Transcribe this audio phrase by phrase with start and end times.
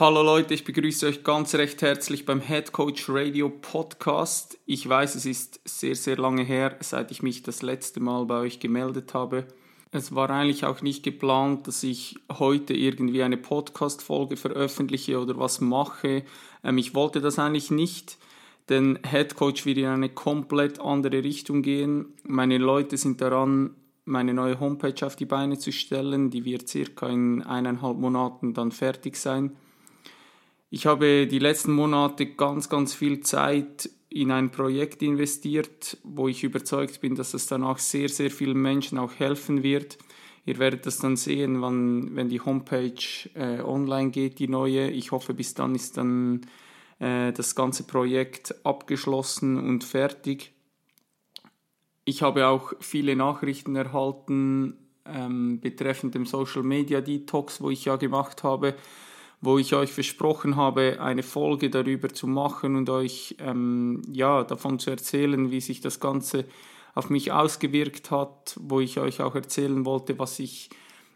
[0.00, 4.58] Hallo Leute, ich begrüße euch ganz recht herzlich beim Head Coach Radio Podcast.
[4.66, 8.40] Ich weiß, es ist sehr, sehr lange her, seit ich mich das letzte Mal bei
[8.40, 9.46] euch gemeldet habe.
[9.92, 15.60] Es war eigentlich auch nicht geplant, dass ich heute irgendwie eine Podcast-Folge veröffentliche oder was
[15.60, 16.24] mache.
[16.64, 18.18] Ähm, ich wollte das eigentlich nicht,
[18.68, 22.06] denn Head Coach wird in eine komplett andere Richtung gehen.
[22.24, 26.30] Meine Leute sind daran, meine neue Homepage auf die Beine zu stellen.
[26.30, 29.52] Die wird circa in eineinhalb Monaten dann fertig sein.
[30.74, 36.42] Ich habe die letzten Monate ganz, ganz viel Zeit in ein Projekt investiert, wo ich
[36.42, 39.98] überzeugt bin, dass es danach sehr, sehr vielen Menschen auch helfen wird.
[40.44, 44.90] Ihr werdet das dann sehen, wann, wenn die Homepage äh, online geht, die neue.
[44.90, 46.40] Ich hoffe, bis dann ist dann
[46.98, 50.54] äh, das ganze Projekt abgeschlossen und fertig.
[52.04, 54.76] Ich habe auch viele Nachrichten erhalten
[55.06, 58.74] ähm, betreffend dem Social Media Detox, wo ich ja gemacht habe
[59.40, 64.78] wo ich euch versprochen habe, eine Folge darüber zu machen und euch ähm, ja, davon
[64.78, 66.44] zu erzählen, wie sich das Ganze
[66.94, 70.70] auf mich ausgewirkt hat, wo ich euch auch erzählen wollte, was ich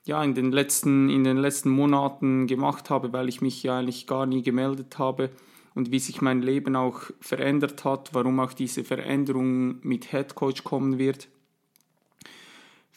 [0.05, 4.07] ja, in, den letzten, in den letzten Monaten gemacht habe, weil ich mich ja eigentlich
[4.07, 5.31] gar nie gemeldet habe
[5.75, 10.65] und wie sich mein Leben auch verändert hat, warum auch diese Veränderung mit Head Coach
[10.65, 11.29] kommen wird.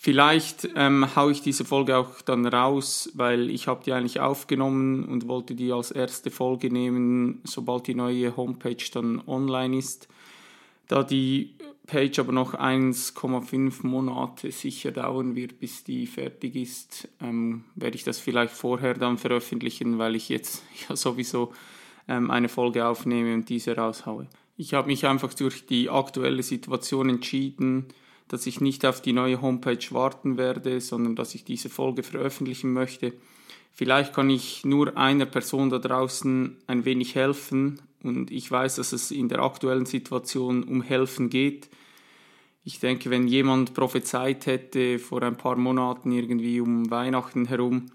[0.04, 5.06] Vielleicht ähm, haue ich diese Folge auch dann raus, weil ich habe die eigentlich aufgenommen
[5.06, 10.08] und wollte die als erste Folge nehmen, sobald die neue Homepage dann online ist.
[10.88, 11.54] Da die
[11.86, 18.04] Page aber noch 1,5 Monate sicher dauern wird, bis die fertig ist, ähm, werde ich
[18.04, 21.54] das vielleicht vorher dann veröffentlichen, weil ich jetzt ja sowieso
[22.08, 24.26] ähm, eine Folge aufnehme und diese raushaue.
[24.58, 27.86] Ich habe mich einfach durch die aktuelle Situation entschieden,
[28.32, 32.72] dass ich nicht auf die neue Homepage warten werde, sondern dass ich diese Folge veröffentlichen
[32.72, 33.12] möchte.
[33.74, 38.94] Vielleicht kann ich nur einer Person da draußen ein wenig helfen und ich weiß, dass
[38.94, 41.70] es in der aktuellen Situation um Helfen geht.
[42.64, 47.88] Ich denke, wenn jemand prophezeit hätte vor ein paar Monaten irgendwie um Weihnachten herum,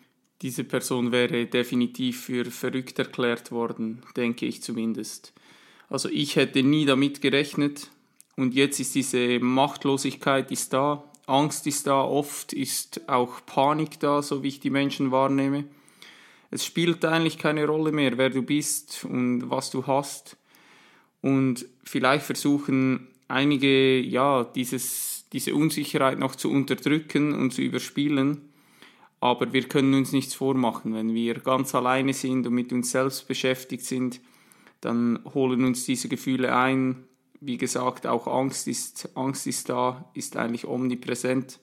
[0.42, 5.32] diese Person wäre definitiv für verrückt erklärt worden, denke ich zumindest.
[5.88, 7.90] Also ich hätte nie damit gerechnet,
[8.36, 14.22] und jetzt ist diese Machtlosigkeit ist da, Angst ist da, oft ist auch Panik da,
[14.22, 15.64] so wie ich die Menschen wahrnehme.
[16.50, 20.36] Es spielt eigentlich keine Rolle mehr, wer du bist und was du hast.
[21.20, 28.42] Und vielleicht versuchen einige, ja, dieses, diese Unsicherheit noch zu unterdrücken und zu überspielen.
[29.18, 30.94] Aber wir können uns nichts vormachen.
[30.94, 34.20] Wenn wir ganz alleine sind und mit uns selbst beschäftigt sind,
[34.80, 37.04] dann holen uns diese Gefühle ein,
[37.40, 41.58] wie gesagt, auch Angst ist, Angst ist da, ist eigentlich omnipräsent.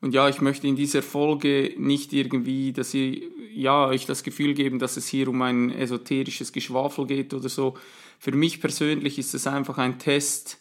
[0.00, 3.22] Und ja, ich möchte in dieser Folge nicht irgendwie, dass ihr,
[3.54, 7.74] ja, euch das Gefühl geben, dass es hier um ein esoterisches Geschwafel geht oder so.
[8.18, 10.60] Für mich persönlich ist es einfach ein Test,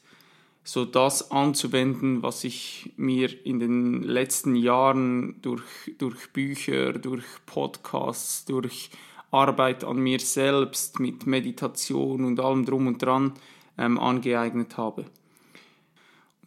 [0.63, 5.63] so das anzuwenden, was ich mir in den letzten Jahren durch,
[5.97, 8.91] durch Bücher, durch Podcasts, durch
[9.29, 13.33] Arbeit an mir selbst mit Meditation und allem drum und dran
[13.77, 15.05] ähm, angeeignet habe.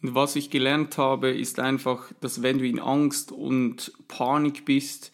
[0.01, 5.11] Und was ich gelernt habe, ist einfach, dass wenn du in Angst und Panik bist,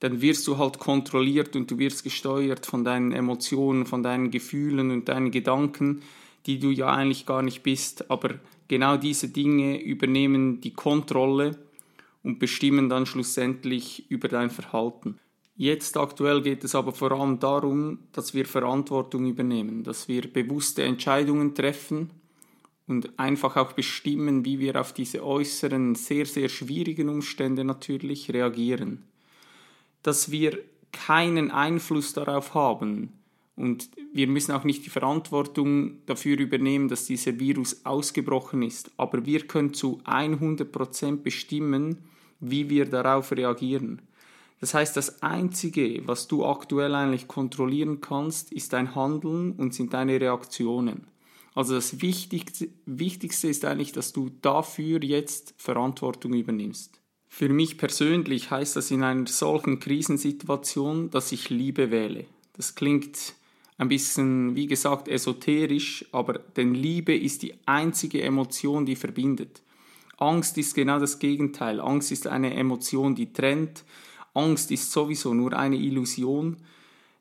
[0.00, 4.90] dann wirst du halt kontrolliert und du wirst gesteuert von deinen Emotionen, von deinen Gefühlen
[4.90, 6.02] und deinen Gedanken,
[6.46, 8.10] die du ja eigentlich gar nicht bist.
[8.10, 8.34] Aber
[8.68, 11.56] genau diese Dinge übernehmen die Kontrolle
[12.22, 15.18] und bestimmen dann schlussendlich über dein Verhalten.
[15.56, 20.82] Jetzt aktuell geht es aber vor allem darum, dass wir Verantwortung übernehmen, dass wir bewusste
[20.82, 22.10] Entscheidungen treffen
[22.88, 29.04] und einfach auch bestimmen, wie wir auf diese äußeren, sehr, sehr schwierigen Umstände natürlich reagieren.
[30.02, 30.58] Dass wir
[30.90, 33.12] keinen Einfluss darauf haben
[33.54, 39.24] und wir müssen auch nicht die Verantwortung dafür übernehmen, dass dieser Virus ausgebrochen ist, aber
[39.24, 41.98] wir können zu 100% bestimmen,
[42.40, 44.02] wie wir darauf reagieren.
[44.60, 49.92] Das heißt, das Einzige, was du aktuell eigentlich kontrollieren kannst, ist dein Handeln und sind
[49.92, 51.06] deine Reaktionen.
[51.54, 57.00] Also das Wichtigste, Wichtigste ist eigentlich, dass du dafür jetzt Verantwortung übernimmst.
[57.28, 62.26] Für mich persönlich heißt das in einer solchen Krisensituation, dass ich Liebe wähle.
[62.52, 63.34] Das klingt
[63.76, 69.62] ein bisschen, wie gesagt, esoterisch, aber denn Liebe ist die einzige Emotion, die verbindet.
[70.16, 71.80] Angst ist genau das Gegenteil.
[71.80, 73.84] Angst ist eine Emotion, die trennt.
[74.34, 76.56] Angst ist sowieso nur eine Illusion.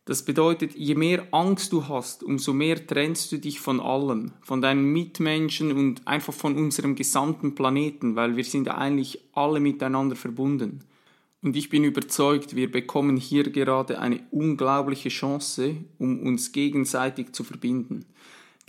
[0.06, 4.62] Das bedeutet, je mehr Angst du hast, umso mehr trennst du dich von allem, von
[4.62, 10.82] deinen Mitmenschen und einfach von unserem gesamten Planeten, weil wir sind eigentlich alle miteinander verbunden.
[11.42, 17.44] Und ich bin überzeugt, wir bekommen hier gerade eine unglaubliche Chance, um uns gegenseitig zu
[17.44, 18.06] verbinden.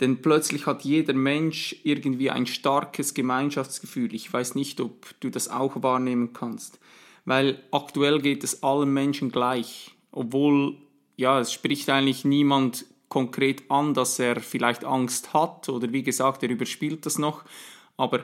[0.01, 4.13] Denn plötzlich hat jeder Mensch irgendwie ein starkes Gemeinschaftsgefühl.
[4.13, 6.79] Ich weiß nicht, ob du das auch wahrnehmen kannst.
[7.25, 9.91] Weil aktuell geht es allen Menschen gleich.
[10.11, 10.77] Obwohl,
[11.17, 16.43] ja, es spricht eigentlich niemand konkret an, dass er vielleicht Angst hat oder wie gesagt,
[16.43, 17.43] er überspielt das noch.
[17.97, 18.23] Aber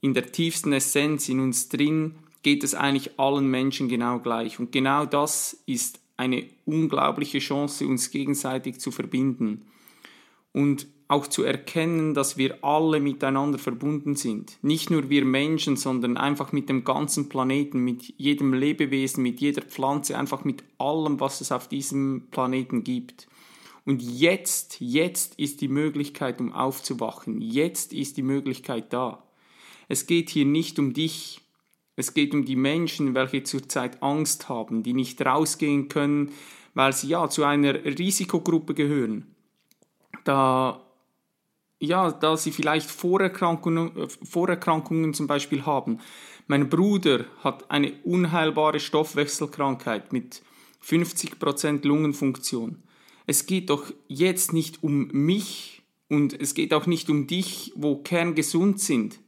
[0.00, 4.58] in der tiefsten Essenz in uns drin geht es eigentlich allen Menschen genau gleich.
[4.58, 9.66] Und genau das ist eine unglaubliche Chance, uns gegenseitig zu verbinden.
[10.52, 14.58] Und auch zu erkennen, dass wir alle miteinander verbunden sind.
[14.60, 19.62] Nicht nur wir Menschen, sondern einfach mit dem ganzen Planeten, mit jedem Lebewesen, mit jeder
[19.62, 23.26] Pflanze, einfach mit allem, was es auf diesem Planeten gibt.
[23.86, 27.40] Und jetzt, jetzt ist die Möglichkeit, um aufzuwachen.
[27.40, 29.24] Jetzt ist die Möglichkeit da.
[29.88, 31.40] Es geht hier nicht um dich.
[31.96, 36.32] Es geht um die Menschen, welche zurzeit Angst haben, die nicht rausgehen können,
[36.74, 39.34] weil sie ja zu einer Risikogruppe gehören.
[40.24, 40.84] Da
[41.80, 45.98] ja, da sie vielleicht Vorerkrankungen, äh, Vorerkrankungen zum Beispiel haben.
[46.46, 50.42] Mein Bruder hat eine unheilbare Stoffwechselkrankheit mit
[50.84, 52.82] 50% Lungenfunktion.
[53.26, 57.96] Es geht doch jetzt nicht um mich und es geht auch nicht um dich, wo
[57.96, 59.20] kerngesund sind,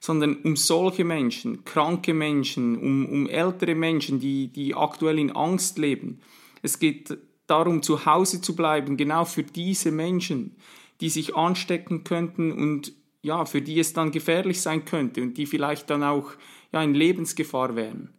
[0.00, 5.78] sondern um solche Menschen, kranke Menschen, um, um ältere Menschen, die, die aktuell in Angst
[5.78, 6.20] leben.
[6.62, 7.16] Es geht
[7.46, 10.56] darum, zu Hause zu bleiben, genau für diese Menschen
[11.00, 12.92] die sich anstecken könnten und
[13.22, 16.32] ja, für die es dann gefährlich sein könnte und die vielleicht dann auch
[16.72, 18.10] ja, in Lebensgefahr wären.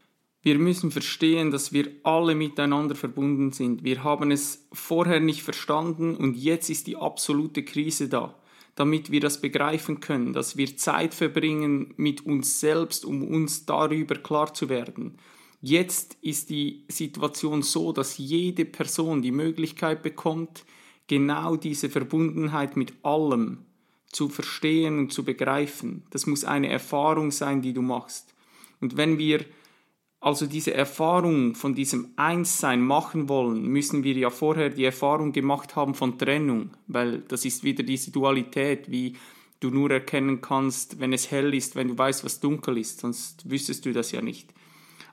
[0.42, 3.84] Wir müssen verstehen, dass wir alle miteinander verbunden sind.
[3.84, 8.36] Wir haben es vorher nicht verstanden und jetzt ist die absolute Krise da,
[8.76, 14.16] damit wir das begreifen können, dass wir Zeit verbringen mit uns selbst, um uns darüber
[14.16, 15.18] klar zu werden.
[15.62, 20.64] Jetzt ist die Situation so, dass jede Person die Möglichkeit bekommt,
[21.08, 23.66] genau diese Verbundenheit mit allem
[24.12, 26.04] zu verstehen und zu begreifen.
[26.10, 28.34] Das muss eine Erfahrung sein, die du machst.
[28.80, 29.46] Und wenn wir
[30.26, 35.76] also diese Erfahrung von diesem Einssein machen wollen, müssen wir ja vorher die Erfahrung gemacht
[35.76, 39.18] haben von Trennung, weil das ist wieder diese Dualität, wie
[39.60, 43.48] du nur erkennen kannst, wenn es hell ist, wenn du weißt, was dunkel ist, sonst
[43.50, 44.52] wüsstest du das ja nicht.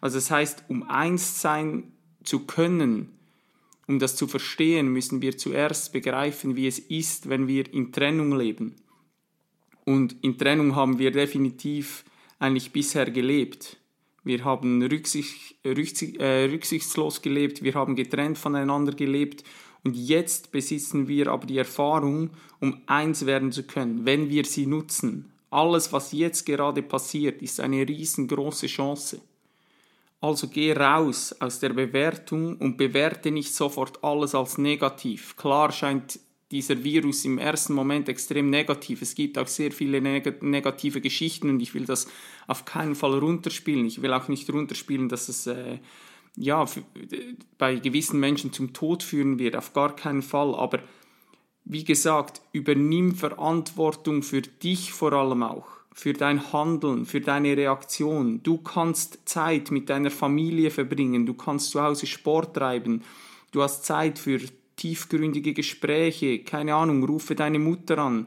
[0.00, 1.93] Also das heißt, um eins sein
[2.25, 3.11] zu können,
[3.87, 8.37] um das zu verstehen, müssen wir zuerst begreifen, wie es ist, wenn wir in Trennung
[8.37, 8.76] leben.
[9.84, 12.05] Und in Trennung haben wir definitiv
[12.38, 13.79] eigentlich bisher gelebt.
[14.25, 19.43] Wir haben rücksicht, rücksicht, äh, rücksichtslos gelebt, wir haben getrennt voneinander gelebt
[19.82, 22.31] und jetzt besitzen wir aber die Erfahrung,
[22.61, 25.32] um eins werden zu können, wenn wir sie nutzen.
[25.50, 29.20] Alles, was jetzt gerade passiert, ist eine riesengroße Chance.
[30.23, 35.37] Also geh raus aus der Bewertung und bewerte nicht sofort alles als negativ.
[35.37, 36.21] Klar scheint
[36.53, 39.02] dieser Virus im ersten Moment extrem negativ.
[39.02, 42.07] Es gibt auch sehr viele neg negative Geschichten und ich will das
[42.47, 43.85] auf keinen Fall runterspielen.
[43.85, 45.79] Ich will auch nicht runterspielen, dass es äh,
[46.37, 46.67] ja,
[47.59, 49.57] bei gewissen Menschen zum Tod führen wird.
[49.57, 50.55] Auf gar keinen Fall.
[50.55, 50.79] Aber
[51.64, 58.42] wie gesagt, übernimm Verantwortung für dich vor allem auch für dein Handeln, für deine Reaktion.
[58.42, 63.02] Du kannst Zeit mit deiner Familie verbringen, du kannst zu Hause Sport treiben,
[63.52, 64.40] du hast Zeit für
[64.76, 68.26] tiefgründige Gespräche, keine Ahnung, rufe deine Mutter an.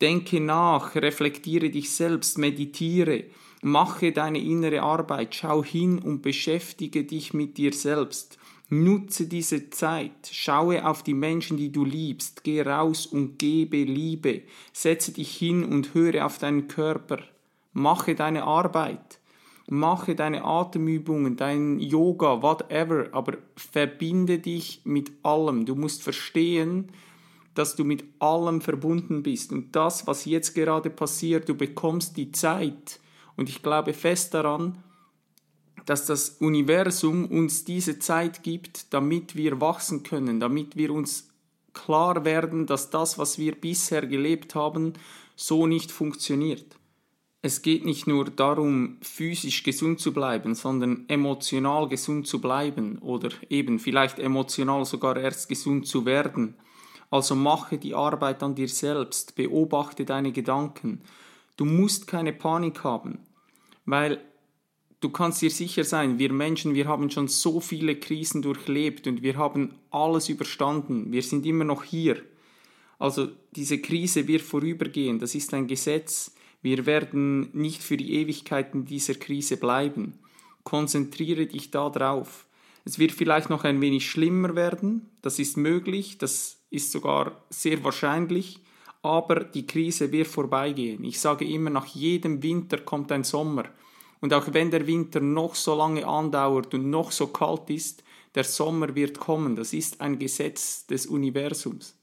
[0.00, 3.24] Denke nach, reflektiere dich selbst, meditiere,
[3.62, 8.38] mache deine innere Arbeit, schau hin und beschäftige dich mit dir selbst.
[8.72, 14.42] Nutze diese Zeit, schaue auf die Menschen, die du liebst, geh raus und gebe Liebe,
[14.72, 17.18] setze dich hin und höre auf deinen Körper,
[17.72, 19.18] mache deine Arbeit,
[19.68, 25.66] mache deine Atemübungen, dein Yoga, whatever, aber verbinde dich mit allem.
[25.66, 26.92] Du musst verstehen,
[27.54, 29.52] dass du mit allem verbunden bist.
[29.52, 33.00] Und das, was jetzt gerade passiert, du bekommst die Zeit.
[33.36, 34.78] Und ich glaube fest daran,
[35.90, 41.30] dass das Universum uns diese Zeit gibt, damit wir wachsen können, damit wir uns
[41.72, 44.92] klar werden, dass das, was wir bisher gelebt haben,
[45.34, 46.76] so nicht funktioniert.
[47.42, 53.30] Es geht nicht nur darum, physisch gesund zu bleiben, sondern emotional gesund zu bleiben oder
[53.48, 56.54] eben vielleicht emotional sogar erst gesund zu werden.
[57.10, 61.00] Also mache die Arbeit an dir selbst, beobachte deine Gedanken.
[61.56, 63.18] Du musst keine Panik haben,
[63.86, 64.20] weil
[65.00, 69.22] du kannst dir sicher sein, wir Menschen, wir haben schon so viele Krisen durchlebt und
[69.22, 71.10] wir haben alles überstanden.
[71.10, 72.22] Wir sind immer noch hier.
[72.98, 76.34] Also diese Krise wird vorübergehen, das ist ein Gesetz.
[76.62, 80.18] Wir werden nicht für die Ewigkeit in dieser Krise bleiben.
[80.64, 82.46] Konzentriere dich da drauf.
[82.84, 87.82] Es wird vielleicht noch ein wenig schlimmer werden, das ist möglich, das ist sogar sehr
[87.84, 88.58] wahrscheinlich,
[89.02, 91.04] aber die Krise wird vorbeigehen.
[91.04, 93.64] Ich sage immer, nach jedem Winter kommt ein Sommer.
[94.20, 98.44] Und auch wenn der Winter noch so lange andauert und noch so kalt ist, der
[98.44, 99.56] Sommer wird kommen.
[99.56, 101.96] Das ist ein Gesetz des Universums.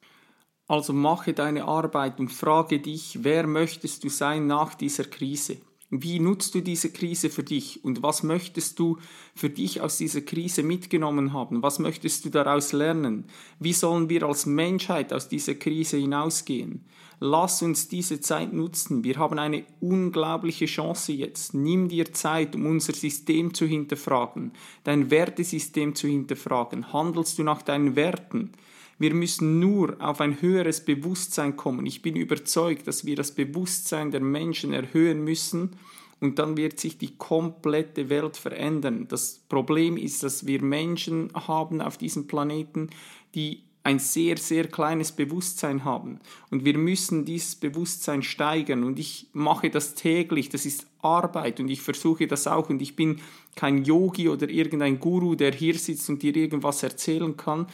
[0.68, 5.58] Also mache deine Arbeit und frage dich, wer möchtest du sein nach dieser Krise?
[5.90, 8.98] Wie nutzt du diese Krise für dich und was möchtest du
[9.34, 11.64] für dich aus dieser Krise mitgenommen haben?
[11.64, 13.24] Was möchtest du daraus lernen?
[13.60, 16.84] Wie sollen wir als Menschheit aus dieser Krise hinausgehen?
[17.22, 19.06] Lass uns diese Zeit nutzen.
[19.06, 21.54] Wir haben eine unglaubliche Chance jetzt.
[21.54, 24.52] Nimm dir Zeit, um unser System zu hinterfragen,
[24.84, 26.92] dein Wertesystem zu hinterfragen.
[26.92, 28.52] Handelst du nach deinen Werten?
[29.00, 31.86] Wir müssen nur auf ein höheres Bewusstsein kommen.
[31.86, 35.72] Ich bin überzeugt, dass wir das Bewusstsein der Menschen erhöhen müssen
[36.20, 39.08] und dann wird sich die komplette Welt verändern.
[39.08, 42.90] Das Problem ist, dass wir Menschen haben auf diesem Planeten,
[43.36, 46.20] die ein sehr, sehr kleines Bewusstsein haben.
[46.50, 48.84] Und wir müssen dieses Bewusstsein steigern.
[48.84, 50.50] Und ich mache das täglich.
[50.50, 51.62] Das ist Arbeit.
[51.62, 52.70] Und ich versuche das auch.
[52.70, 53.22] Und ich bin
[53.56, 57.68] kein Yogi oder irgendein Guru, der hier sitzt und dir irgendwas erzählen kann.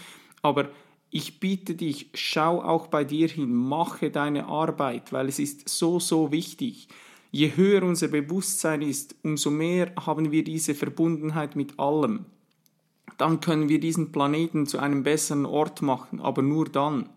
[0.44, 0.70] Aber
[1.16, 6.00] ich bitte dich, schau auch bei dir hin, mache deine Arbeit, weil es ist so,
[6.00, 6.88] so wichtig.
[7.30, 12.26] Je höher unser Bewusstsein ist, umso mehr haben wir diese Verbundenheit mit allem.
[13.20, 17.10] Dann können wir diesen Planeten zu einem besseren Ort machen, aber nur dann.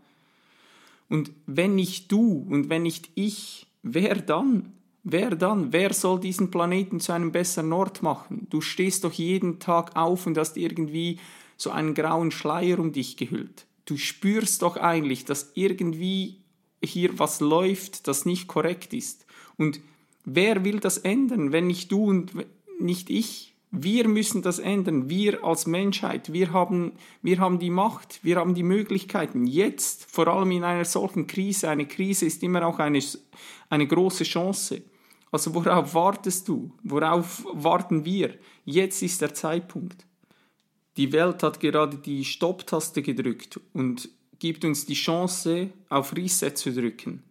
[1.09, 4.75] Und wenn nicht du und wenn nicht ich, wer dann?
[5.05, 5.73] Wer dann?
[5.73, 8.47] Wer soll diesen Planeten zu einem besseren Ort machen?
[8.50, 11.19] Du stehst doch jeden Tag auf und hast irgendwie
[11.57, 16.43] so einen grauen Schleier um dich gehüllt du spürst doch eigentlich, dass irgendwie
[16.85, 19.26] hier was läuft, das nicht korrekt ist.
[19.57, 19.81] Und
[20.25, 22.33] wer will das ändern, wenn nicht du und
[22.78, 23.55] nicht ich?
[23.71, 25.09] Wir müssen das ändern.
[25.09, 29.47] Wir als Menschheit, wir haben, wir haben die Macht, wir haben die Möglichkeiten.
[29.47, 33.02] Jetzt, vor allem in einer solchen Krise, eine Krise ist immer auch eine,
[33.69, 34.83] eine große Chance.
[35.33, 36.73] Also worauf wartest du?
[36.85, 38.37] Worauf warten wir?
[38.64, 40.07] Jetzt ist der Zeitpunkt.
[40.97, 46.73] Die Welt hat gerade die Stopp-Taste gedrückt und gibt uns die Chance, auf Reset zu
[46.73, 47.23] drücken.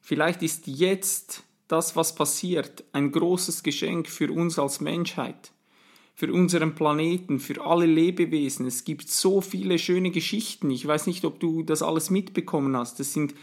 [0.00, 5.52] Vielleicht ist jetzt das, was passiert, ein großes Geschenk für uns als Menschheit,
[6.14, 8.66] für unseren Planeten, für alle Lebewesen.
[8.66, 10.70] Es gibt so viele schöne Geschichten.
[10.70, 13.00] Ich weiß nicht, ob du das alles mitbekommen hast.
[13.00, 13.34] Es sind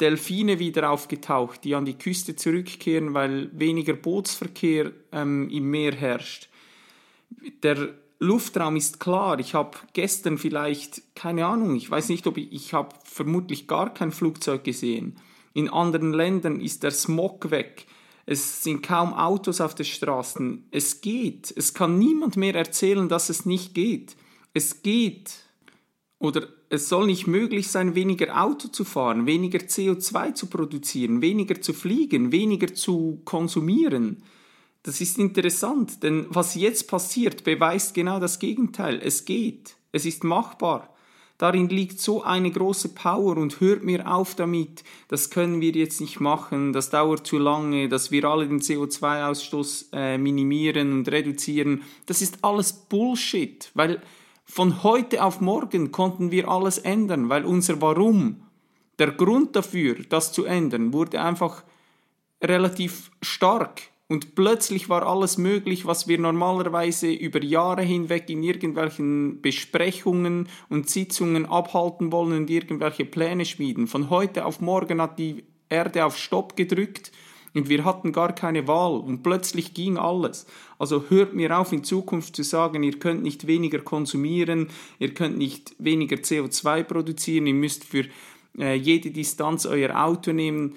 [0.00, 6.48] Delfine wieder aufgetaucht, die an die Küste zurückkehren, weil weniger Bootsverkehr ähm, im Meer herrscht.
[7.62, 9.40] Der Luftraum ist klar.
[9.40, 13.92] Ich habe gestern vielleicht, keine Ahnung, ich weiß nicht, ob ich, ich habe vermutlich gar
[13.92, 15.16] kein Flugzeug gesehen.
[15.54, 17.86] In anderen Ländern ist der Smog weg.
[18.26, 20.66] Es sind kaum Autos auf den Straßen.
[20.70, 21.52] Es geht.
[21.56, 24.16] Es kann niemand mehr erzählen, dass es nicht geht.
[24.52, 25.32] Es geht.
[26.18, 31.60] Oder es soll nicht möglich sein, weniger Auto zu fahren, weniger CO2 zu produzieren, weniger
[31.60, 34.22] zu fliegen, weniger zu konsumieren.
[34.82, 38.98] Das ist interessant, denn was jetzt passiert, beweist genau das Gegenteil.
[39.02, 40.94] Es geht, es ist machbar.
[41.36, 46.00] Darin liegt so eine große Power und hört mir auf damit, das können wir jetzt
[46.00, 51.82] nicht machen, das dauert zu lange, dass wir alle den CO2-Ausstoß äh, minimieren und reduzieren.
[52.04, 54.02] Das ist alles Bullshit, weil
[54.44, 58.42] von heute auf morgen konnten wir alles ändern, weil unser Warum,
[58.98, 61.64] der Grund dafür, das zu ändern, wurde einfach
[62.42, 69.40] relativ stark und plötzlich war alles möglich, was wir normalerweise über Jahre hinweg in irgendwelchen
[69.40, 73.86] Besprechungen und Sitzungen abhalten wollen und irgendwelche Pläne schmieden.
[73.86, 77.12] Von heute auf morgen hat die Erde auf Stopp gedrückt
[77.54, 80.44] und wir hatten gar keine Wahl und plötzlich ging alles.
[80.76, 85.38] Also hört mir auf in Zukunft zu sagen, ihr könnt nicht weniger konsumieren, ihr könnt
[85.38, 88.06] nicht weniger CO2 produzieren, ihr müsst für
[88.58, 90.74] äh, jede Distanz euer Auto nehmen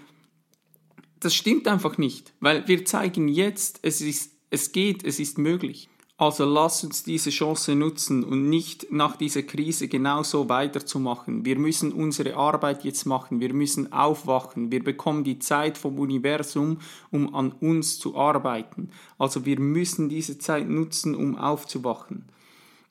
[1.24, 5.90] das stimmt einfach nicht, weil wir zeigen jetzt, es, ist, es geht, es ist möglich.
[6.16, 11.44] Also lass uns diese Chance nutzen und nicht nach dieser Krise genauso weiterzumachen.
[11.44, 16.78] Wir müssen unsere Arbeit jetzt machen, wir müssen aufwachen, wir bekommen die Zeit vom Universum,
[17.10, 18.92] um an uns zu arbeiten.
[19.18, 22.26] Also wir müssen diese Zeit nutzen, um aufzuwachen.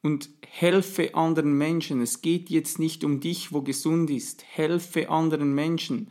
[0.02, 2.02] Und helfe anderen Menschen.
[2.02, 4.44] Es geht jetzt nicht um dich, wo gesund ist.
[4.44, 6.08] Helfe anderen Menschen.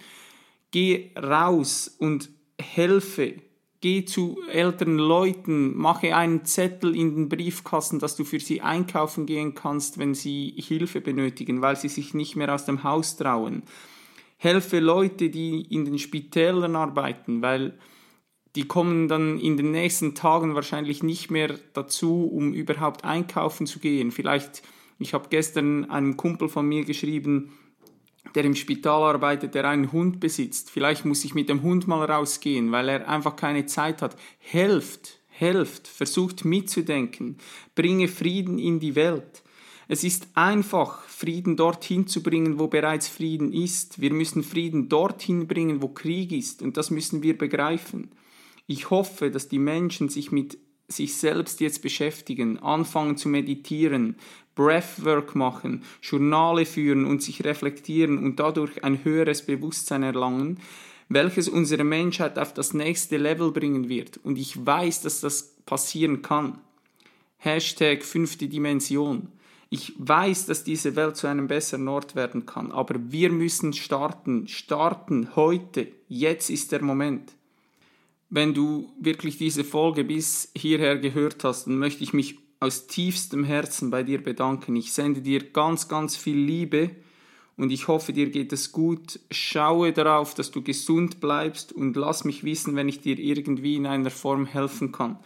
[0.71, 3.35] Geh raus und helfe.
[3.81, 9.25] Geh zu älteren Leuten, mache einen Zettel in den Briefkasten, dass du für sie einkaufen
[9.25, 13.63] gehen kannst, wenn sie Hilfe benötigen, weil sie sich nicht mehr aus dem Haus trauen.
[14.37, 17.77] Helfe Leute, die in den Spitälern arbeiten, weil
[18.55, 23.79] die kommen dann in den nächsten Tagen wahrscheinlich nicht mehr dazu, um überhaupt einkaufen zu
[23.79, 24.11] gehen.
[24.11, 24.61] Vielleicht,
[24.99, 27.51] ich habe gestern einem Kumpel von mir geschrieben,
[28.35, 30.69] der im Spital arbeitet, der einen Hund besitzt.
[30.69, 34.15] Vielleicht muss ich mit dem Hund mal rausgehen, weil er einfach keine Zeit hat.
[34.39, 37.37] Helft, helft, versucht mitzudenken,
[37.75, 39.43] bringe Frieden in die Welt.
[39.87, 43.99] Es ist einfach, Frieden dorthin zu bringen, wo bereits Frieden ist.
[43.99, 46.61] Wir müssen Frieden dorthin bringen, wo Krieg ist.
[46.61, 48.11] Und das müssen wir begreifen.
[48.67, 50.57] Ich hoffe, dass die Menschen sich mit
[50.91, 54.15] sich selbst jetzt beschäftigen, anfangen zu meditieren,
[54.55, 60.59] Breathwork machen, Journale führen und sich reflektieren und dadurch ein höheres Bewusstsein erlangen,
[61.09, 64.17] welches unsere Menschheit auf das nächste Level bringen wird.
[64.23, 66.59] Und ich weiß, dass das passieren kann.
[67.37, 69.29] Hashtag fünfte Dimension.
[69.69, 74.47] Ich weiß, dass diese Welt zu einem besseren Ort werden kann, aber wir müssen starten,
[74.47, 75.87] starten heute.
[76.09, 77.31] Jetzt ist der Moment.
[78.33, 83.43] Wenn du wirklich diese Folge bis hierher gehört hast, dann möchte ich mich aus tiefstem
[83.43, 84.77] Herzen bei dir bedanken.
[84.77, 86.91] Ich sende dir ganz, ganz viel Liebe
[87.57, 89.19] und ich hoffe, dir geht es gut.
[89.31, 93.85] Schaue darauf, dass du gesund bleibst und lass mich wissen, wenn ich dir irgendwie in
[93.85, 95.19] einer Form helfen kann.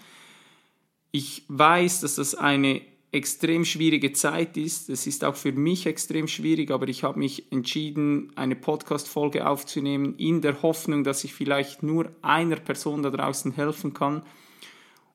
[1.11, 2.81] Ich weiß, dass das eine
[3.15, 4.89] extrem schwierige Zeit ist.
[4.89, 10.15] Es ist auch für mich extrem schwierig, aber ich habe mich entschieden, eine Podcast-Folge aufzunehmen,
[10.17, 14.21] in der Hoffnung, dass ich vielleicht nur einer Person da draußen helfen kann.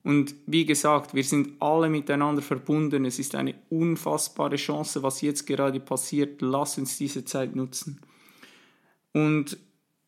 [0.03, 3.05] Und wie gesagt, wir sind alle miteinander verbunden.
[3.05, 6.41] Es ist eine unfassbare Chance, was jetzt gerade passiert.
[6.41, 8.01] Lass uns diese Zeit nutzen.
[9.13, 9.57] Und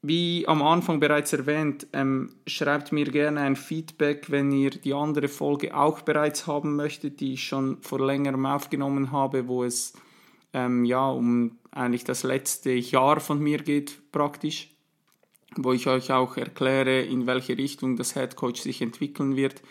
[0.05, 5.29] wie am Anfang bereits erwähnt, ähm, schreibt mir gerne ein Feedback, wenn ihr die andere
[5.29, 9.93] Folge auch bereits haben möchtet, die ich schon vor längerem aufgenommen habe, wo es
[10.51, 14.75] ähm, ja um eigentlich das letzte Jahr von mir geht praktisch,
[15.55, 19.61] wo ich euch auch erkläre, in welche Richtung das Head Coach sich entwickeln wird.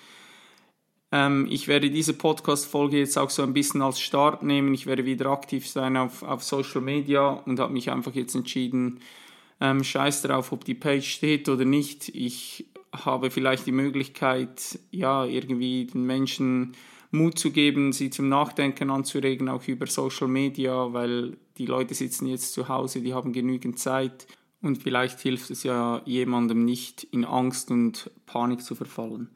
[1.12, 4.72] Ähm, ich werde diese Podcast-Folge jetzt auch so ein bisschen als Start nehmen.
[4.72, 9.00] Ich werde wieder aktiv sein auf, auf Social Media und habe mich einfach jetzt entschieden,
[9.62, 12.08] ähm, scheiß drauf, ob die Page steht oder nicht.
[12.08, 16.72] Ich habe vielleicht die Möglichkeit, ja, irgendwie den Menschen
[17.12, 22.26] Mut zu geben, sie zum Nachdenken anzuregen, auch über Social Media, weil die Leute sitzen
[22.26, 24.26] jetzt zu Hause, die haben genügend Zeit
[24.62, 29.30] und vielleicht hilft es ja jemandem nicht, in Angst und Panik zu verfallen.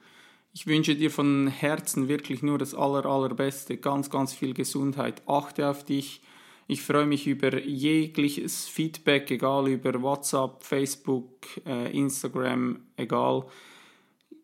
[0.52, 5.22] Ich wünsche dir von Herzen wirklich nur das aller, allerbeste, ganz, ganz viel Gesundheit.
[5.26, 6.22] Achte auf dich,
[6.68, 13.44] ich freue mich über jegliches Feedback, egal über WhatsApp, Facebook, äh, Instagram, egal.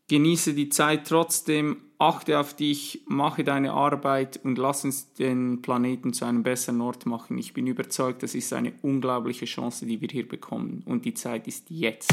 [0.09, 6.13] Genieße die Zeit trotzdem, achte auf dich, mache deine Arbeit und lass uns den Planeten
[6.13, 7.39] zu einem besseren Ort machen.
[7.39, 11.49] Ich bin überzeugt, das ist eine unglaubliche Chance, die wir hier bekommen und die Zeit
[11.49, 12.13] ist jetzt.